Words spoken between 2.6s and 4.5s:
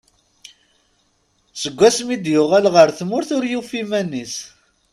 ɣer tmurt ur yufi iman-is.